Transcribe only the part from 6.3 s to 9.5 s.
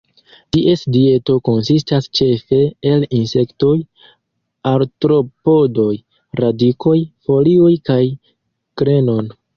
radikoj, folioj kaj grenon.